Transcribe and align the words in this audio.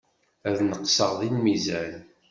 Ad 0.47 0.57
neqseɣ 0.67 1.11
deg 1.21 1.31
lmizan. 1.37 1.95